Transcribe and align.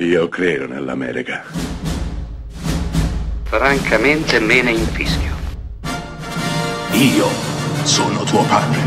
Io 0.00 0.28
credo 0.28 0.68
nell'America. 0.68 1.42
Francamente 3.42 4.38
me 4.38 4.62
ne 4.62 4.70
infischio. 4.70 5.34
Io 6.92 7.26
sono 7.82 8.22
tuo 8.22 8.44
padre. 8.44 8.78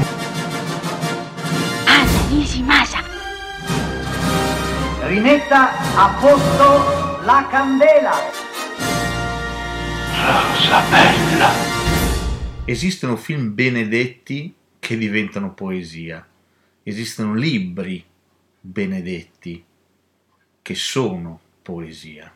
Anna 1.86 2.28
Nishimasa. 2.30 3.04
Rimetta 5.02 5.98
a 5.98 6.18
posto 6.18 7.26
la 7.26 7.46
candela. 7.52 8.14
Rosa 10.16 10.82
bella. 10.90 11.50
Esistono 12.64 13.18
film 13.18 13.54
benedetti 13.54 14.56
che 14.80 14.98
diventano 14.98 15.54
poesia. 15.54 16.26
Esistono 16.84 17.34
libri 17.34 18.02
benedetti 18.62 19.66
che 20.62 20.76
sono 20.76 21.40
poesia. 21.62 22.34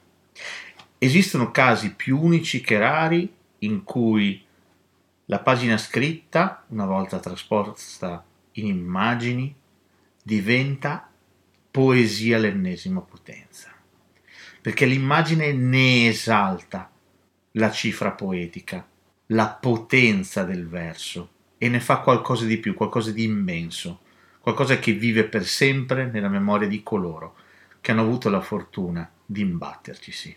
Esistono 0.97 1.52
casi 1.52 1.93
più 1.93 2.20
unici 2.20 2.61
che 2.61 2.77
rari 2.77 3.31
in 3.59 3.83
cui 3.83 4.43
la 5.25 5.39
pagina 5.39 5.77
scritta, 5.77 6.63
una 6.69 6.85
volta 6.85 7.19
trasposta 7.19 8.23
in 8.53 8.67
immagini, 8.67 9.53
diventa 10.23 11.09
poesia 11.71 12.38
all'ennesima 12.38 13.02
potenza, 13.02 13.71
perché 14.61 14.85
l'immagine 14.85 15.52
ne 15.52 16.07
esalta 16.07 16.89
la 17.52 17.71
cifra 17.71 18.11
poetica, 18.11 18.88
la 19.27 19.49
potenza 19.49 20.44
del 20.44 20.67
verso 20.67 21.30
e 21.57 21.69
ne 21.69 21.80
fa 21.80 21.99
qualcosa 21.99 22.45
di 22.45 22.57
più, 22.57 22.73
qualcosa 22.73 23.11
di 23.11 23.23
immenso, 23.23 24.02
qualcosa 24.39 24.77
che 24.77 24.94
vive 24.94 25.25
per 25.25 25.45
sempre 25.45 26.05
nella 26.05 26.30
memoria 26.30 26.67
di 26.67 26.83
coloro 26.83 27.35
che 27.85 27.91
hanno 27.91 28.02
avuto 28.02 28.31
la 28.31 28.41
fortuna 28.41 29.07
di 29.23 29.41
imbattercisi. 29.41 30.35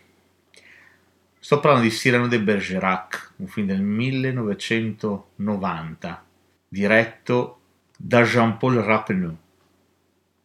Sto 1.39 1.59
parlando 1.59 1.87
di 1.87 1.93
Cyrano 1.95 2.27
de 2.27 2.39
Bergerac, 2.39 3.31
un 3.37 3.47
film 3.47 3.65
del 3.65 3.81
1990, 3.81 6.25
diretto 6.67 7.59
da 7.97 8.21
Jean-Paul 8.21 8.75
Rappeneau, 8.75 9.35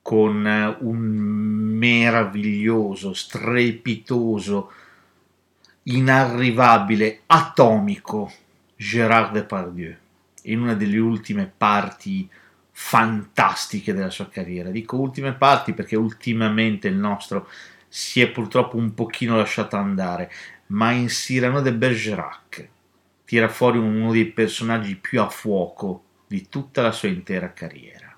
con 0.00 0.77
un 0.80 0.98
meraviglioso, 1.77 3.12
strepitoso, 3.12 4.72
inarrivabile, 5.82 7.20
atomico 7.27 8.32
Gérard 8.77 9.32
Depardieu, 9.32 9.94
in 10.44 10.62
una 10.62 10.72
delle 10.72 10.97
ultime 10.97 11.52
parti 11.55 12.27
fantastiche 12.77 13.94
della 13.94 14.11
sua 14.11 14.28
carriera. 14.28 14.70
Dico 14.70 14.98
ultime 14.98 15.34
parti 15.34 15.72
perché 15.72 15.94
ultimamente 15.94 16.89
il 16.89 16.97
nostro 16.97 17.48
si 17.89 18.20
è 18.20 18.28
purtroppo 18.31 18.77
un 18.77 18.92
pochino 18.94 19.36
lasciato 19.36 19.77
andare, 19.77 20.31
ma 20.66 20.91
in 20.91 21.06
Cyrano 21.06 21.61
de 21.61 21.72
Bergerac 21.72 22.69
tira 23.25 23.48
fuori 23.48 23.78
uno 23.78 24.11
dei 24.11 24.27
personaggi 24.27 24.97
più 24.97 25.20
a 25.20 25.28
fuoco 25.28 26.05
di 26.27 26.48
tutta 26.48 26.83
la 26.83 26.91
sua 26.91 27.08
intera 27.08 27.53
carriera. 27.53 28.12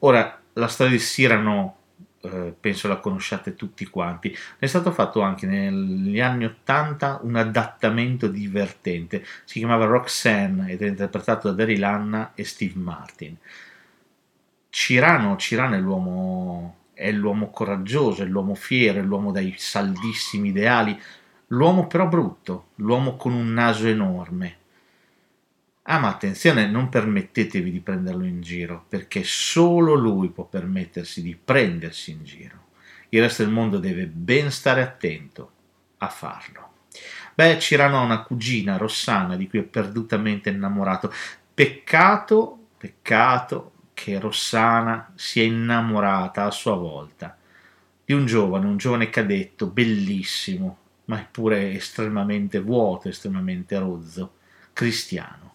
Ora, 0.00 0.40
la 0.52 0.68
storia 0.68 0.92
di 0.92 1.02
Cyrano 1.02 1.78
eh, 2.22 2.54
penso 2.58 2.88
la 2.88 2.98
conosciate 2.98 3.54
tutti 3.56 3.84
quanti. 3.86 4.34
È 4.58 4.66
stato 4.66 4.92
fatto 4.92 5.20
anche 5.22 5.46
negli 5.46 6.20
anni 6.20 6.44
Ottanta 6.44 7.18
un 7.22 7.36
adattamento 7.36 8.28
divertente, 8.28 9.24
si 9.44 9.58
chiamava 9.58 9.86
Roxanne 9.86 10.70
ed 10.70 10.82
è 10.82 10.86
interpretato 10.86 11.48
da 11.48 11.54
Daryl 11.54 11.82
Anna 11.82 12.32
e 12.34 12.44
Steve 12.44 12.78
Martin. 12.78 13.36
Cirano, 14.70 15.36
Cirano 15.36 15.74
è 15.74 15.78
l'uomo, 15.78 16.76
è 16.94 17.10
l'uomo 17.10 17.50
coraggioso, 17.50 18.22
è 18.22 18.26
l'uomo 18.26 18.54
fiero, 18.54 19.00
è 19.00 19.02
l'uomo 19.02 19.32
dai 19.32 19.54
saldissimi 19.58 20.48
ideali, 20.48 20.98
l'uomo 21.48 21.86
però 21.86 22.06
brutto, 22.06 22.68
l'uomo 22.76 23.16
con 23.16 23.32
un 23.32 23.52
naso 23.52 23.86
enorme, 23.86 24.56
Ah, 25.84 25.98
ma 25.98 26.08
attenzione, 26.08 26.68
non 26.68 26.88
permettetevi 26.88 27.70
di 27.70 27.80
prenderlo 27.80 28.24
in 28.24 28.40
giro, 28.40 28.84
perché 28.88 29.24
solo 29.24 29.94
lui 29.94 30.30
può 30.30 30.44
permettersi 30.44 31.22
di 31.22 31.34
prendersi 31.36 32.12
in 32.12 32.22
giro. 32.22 32.66
Il 33.08 33.20
resto 33.20 33.42
del 33.42 33.52
mondo 33.52 33.78
deve 33.78 34.06
ben 34.06 34.50
stare 34.52 34.80
attento 34.80 35.52
a 35.98 36.08
farlo. 36.08 36.70
Beh, 37.34 37.58
Cirano 37.58 37.98
ha 37.98 38.04
una 38.04 38.22
cugina, 38.22 38.76
Rossana, 38.76 39.36
di 39.36 39.48
cui 39.48 39.58
è 39.58 39.64
perdutamente 39.64 40.50
innamorato. 40.50 41.12
Peccato, 41.52 42.68
peccato 42.78 43.72
che 43.92 44.18
Rossana 44.20 45.12
sia 45.16 45.42
innamorata 45.42 46.44
a 46.44 46.50
sua 46.50 46.74
volta 46.74 47.36
di 48.04 48.12
un 48.12 48.24
giovane, 48.26 48.66
un 48.66 48.76
giovane 48.76 49.10
cadetto, 49.10 49.66
bellissimo, 49.66 50.78
ma 51.06 51.20
eppure 51.20 51.72
estremamente 51.72 52.60
vuoto, 52.60 53.08
estremamente 53.08 53.78
rozzo, 53.78 54.34
cristiano. 54.72 55.51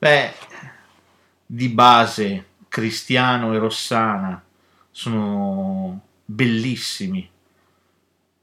Beh, 0.00 0.32
di 1.44 1.68
base 1.70 2.50
Cristiano 2.68 3.52
e 3.52 3.58
Rossana 3.58 4.40
sono 4.92 6.00
bellissimi, 6.24 7.28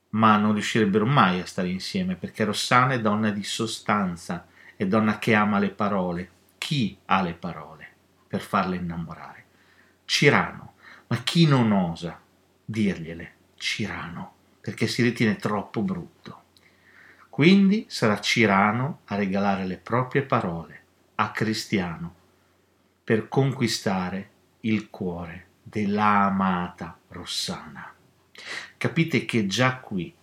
ma 0.10 0.36
non 0.36 0.52
riuscirebbero 0.52 1.06
mai 1.06 1.40
a 1.40 1.46
stare 1.46 1.70
insieme 1.70 2.16
perché 2.16 2.44
Rossana 2.44 2.96
è 2.96 3.00
donna 3.00 3.30
di 3.30 3.46
sostanza, 3.46 4.46
è 4.76 4.86
donna 4.86 5.18
che 5.18 5.34
ama 5.34 5.58
le 5.58 5.70
parole. 5.70 6.30
Chi 6.58 6.98
ha 7.06 7.22
le 7.22 7.36
parole 7.36 7.88
per 8.28 8.42
farle 8.42 8.76
innamorare? 8.76 9.46
Cirano, 10.04 10.74
ma 11.08 11.24
chi 11.24 11.48
non 11.48 11.72
osa 11.72 12.20
dirgliele? 12.66 13.34
Cirano, 13.56 14.34
perché 14.60 14.88
si 14.88 15.02
ritiene 15.02 15.38
troppo 15.38 15.82
brutto. 15.82 16.44
Quindi 17.30 17.86
sarà 17.88 18.20
Cirano 18.20 19.04
a 19.06 19.16
regalare 19.16 19.66
le 19.66 19.78
proprie 19.78 20.24
parole 20.24 20.84
a 21.16 21.32
Cristiano 21.32 22.14
per 23.04 23.28
conquistare 23.28 24.30
il 24.62 24.90
cuore 24.90 25.48
della 25.62 26.26
amata 26.26 26.98
Rossana. 27.10 27.94
Capite 28.78 29.26
che 29.26 29.46
già 29.46 29.78
qui 29.78 30.14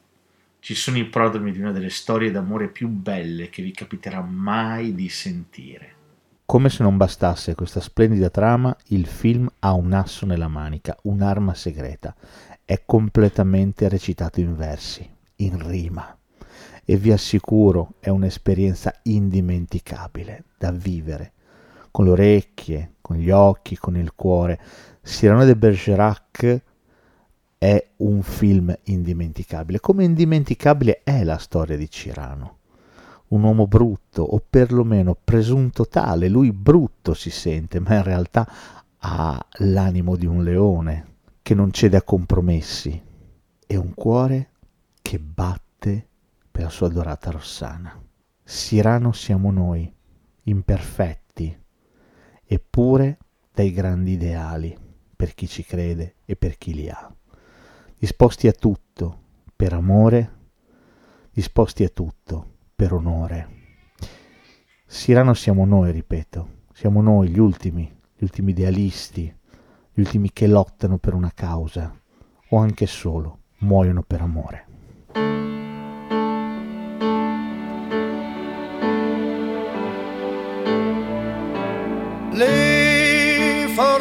ci 0.59 0.75
sono 0.75 0.99
i 0.99 1.07
prodromi 1.07 1.53
di 1.53 1.61
una 1.61 1.73
delle 1.73 1.91
storie 1.91 2.31
d'amore 2.31 2.69
più 2.69 2.89
belle 2.89 3.49
che 3.49 3.63
vi 3.63 3.73
capiterà 3.73 4.21
mai 4.21 4.95
di 4.95 5.09
sentire. 5.09 5.95
Come 6.45 6.69
se 6.69 6.83
non 6.83 6.97
bastasse 6.97 7.55
questa 7.55 7.81
splendida 7.81 8.29
trama, 8.29 8.77
il 8.89 9.07
film 9.07 9.49
ha 9.61 9.73
un 9.73 9.93
asso 9.93 10.27
nella 10.27 10.49
manica, 10.49 10.97
un'arma 11.03 11.55
segreta. 11.55 12.15
È 12.65 12.83
completamente 12.85 13.89
recitato 13.89 14.41
in 14.41 14.55
versi, 14.55 15.09
in 15.37 15.67
rima 15.67 16.17
e 16.85 16.97
vi 16.97 17.13
assicuro 17.13 17.95
è 18.01 18.09
un'esperienza 18.09 18.93
indimenticabile 19.03 20.45
da 20.59 20.71
vivere 20.73 21.33
con 21.93 22.07
le 22.07 22.11
orecchie, 22.11 22.95
con 23.01 23.17
gli 23.17 23.31
occhi, 23.31 23.77
con 23.77 23.97
il 23.97 24.15
cuore. 24.15 24.59
Cyrano 25.03 25.45
de 25.45 25.55
Bergerac 25.55 26.63
è 27.59 27.91
un 27.99 28.23
film 28.23 28.77
indimenticabile, 28.85 29.79
come 29.79 30.05
indimenticabile 30.05 31.03
è 31.05 31.23
la 31.23 31.39
storia 31.39 31.77
di 31.77 31.89
Cyrano. 31.89 32.59
Un 33.29 33.45
uomo 33.45 33.67
brutto, 33.67 34.23
o 34.23 34.43
perlomeno 34.49 35.17
presunto 35.23 35.87
tale, 35.87 36.29
lui 36.29 36.51
brutto 36.53 37.15
si 37.15 37.31
sente, 37.31 37.79
ma 37.79 37.95
in 37.97 38.03
realtà 38.03 38.51
ha 38.99 39.47
l'animo 39.59 40.17
di 40.17 40.27
un 40.27 40.43
leone 40.43 41.07
che 41.43 41.55
non 41.55 41.71
cede 41.73 41.97
a 41.97 42.03
compromessi 42.03 43.01
e 43.67 43.77
un 43.77 43.95
cuore 43.95 44.51
che 45.01 45.19
batte 45.19 46.09
per 46.53 46.71
sua 46.71 46.89
adorata 46.89 47.31
Rossana. 47.31 48.01
Sirano 48.45 49.13
siamo 49.13 49.51
noi, 49.51 49.91
imperfetti, 50.45 51.59
eppure 52.45 53.19
dai 53.53 53.73
grandi 53.73 54.13
ideali 54.13 54.77
per 55.17 55.35
chi 55.35 55.49
ci 55.49 55.65
crede 55.65 56.17
e 56.27 56.37
per 56.37 56.59
chi 56.59 56.75
li 56.75 56.89
ha. 56.91 57.13
Disposti 57.99 58.49
a 58.49 58.53
tutto 58.53 59.21
per 59.57 59.73
amore, 59.73 60.41
disposti 61.33 61.85
a 61.85 61.89
tutto 61.89 62.57
per 62.77 62.93
onore. 62.93 63.61
Sirano 64.85 65.33
siamo 65.33 65.65
noi, 65.65 65.91
ripeto, 65.93 66.65
siamo 66.75 67.01
noi 67.01 67.29
gli 67.29 67.39
ultimi, 67.39 67.85
gli 68.15 68.23
ultimi 68.25 68.51
idealisti, 68.51 69.35
gli 69.93 70.01
ultimi 70.01 70.33
che 70.33 70.47
lottano 70.47 70.99
per 70.99 71.15
una 71.15 71.33
causa 71.33 71.99
o 72.51 72.57
anche 72.59 72.87
solo 72.87 73.39
muoiono 73.59 74.03
per 74.03 74.21
amore. 74.21 74.72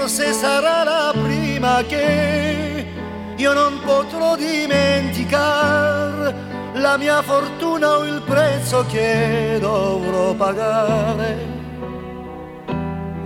Forse 0.01 0.33
sarà 0.33 0.83
la 0.83 1.13
prima 1.13 1.83
che 1.83 2.87
io 3.35 3.53
non 3.53 3.79
potrò 3.85 4.35
dimenticare 4.35 6.33
la 6.73 6.97
mia 6.97 7.21
fortuna 7.21 7.99
o 7.99 8.05
il 8.05 8.23
prezzo 8.25 8.83
che 8.87 9.59
dovrò 9.59 10.33
pagare. 10.33 11.37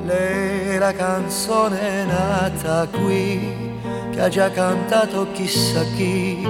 Lei 0.03 0.75
è 0.75 0.77
la 0.77 0.91
canzone 0.91 2.03
nata 2.03 2.89
qui 2.91 3.79
che 4.11 4.19
ha 4.21 4.27
già 4.27 4.51
cantato 4.51 5.31
chissà 5.31 5.81
chi, 5.95 6.45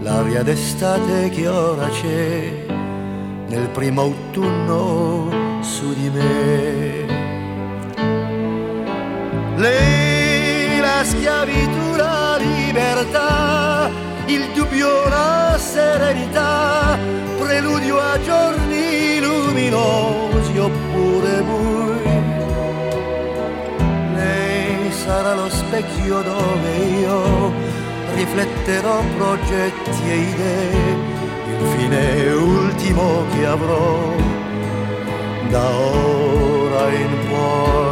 l'aria 0.00 0.42
d'estate 0.42 1.28
che 1.28 1.46
ora 1.46 1.88
c'è 1.88 2.64
nel 3.48 3.68
primo 3.68 4.00
autunno 4.00 5.60
su 5.60 5.92
di 5.92 6.08
me. 6.08 7.01
Lei 9.62 10.80
la 10.80 11.04
schiavitù, 11.04 11.94
la 11.94 12.36
libertà, 12.36 13.88
il 14.26 14.50
dubbio, 14.54 15.08
la 15.08 15.56
serenità, 15.56 16.98
preludio 17.38 17.96
a 18.00 18.20
giorni 18.22 19.20
luminosi 19.20 20.58
oppure 20.58 21.42
bui. 21.42 22.02
Lei 24.16 24.90
sarà 24.90 25.34
lo 25.34 25.48
specchio 25.48 26.22
dove 26.22 26.76
io 27.00 27.52
rifletterò 28.16 29.00
progetti 29.16 30.02
e 30.08 30.16
idee, 30.16 30.96
il 31.46 31.66
fine 31.76 32.32
ultimo 32.32 33.24
che 33.30 33.46
avrò 33.46 34.12
da 35.50 35.70
ora 35.70 36.90
in 36.90 37.16
poi. 37.30 37.91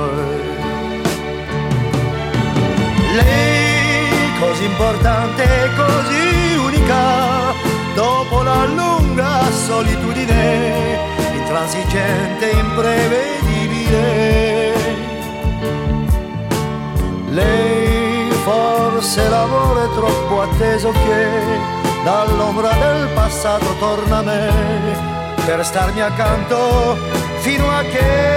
Importante, 4.70 5.44
così 5.76 6.56
unica, 6.56 7.52
dopo 7.94 8.42
la 8.42 8.64
lunga 8.66 9.50
solitudine, 9.50 10.98
intransigente, 11.34 12.50
imprevedibile. 12.50 14.72
Lei 17.30 18.30
forse 18.44 19.28
l'amore 19.28 19.88
troppo 19.94 20.42
atteso 20.42 20.92
che 20.92 21.28
dall'ombra 22.04 22.70
del 22.72 23.08
passato 23.14 23.74
torna 23.78 24.18
a 24.18 24.22
me 24.22 24.52
per 25.44 25.64
starmi 25.64 26.00
accanto 26.00 26.96
fino 27.40 27.68
a 27.70 27.82
che 27.82 28.29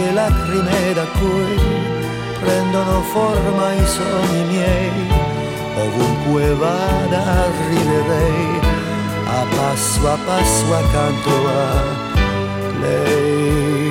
e 0.00 0.12
lacrime 0.12 0.92
da 0.94 1.06
cui 1.18 1.58
prendono 2.40 3.02
forma 3.02 3.74
i 3.74 3.86
sogni 3.86 4.44
miei, 4.48 4.90
ovunque 5.76 6.54
vada 6.54 7.20
arriverei 7.44 8.60
a 9.26 9.46
passo 9.56 10.08
a 10.08 10.18
passo 10.26 10.74
accanto 10.74 11.30
a 11.48 12.80
lei. 12.80 13.83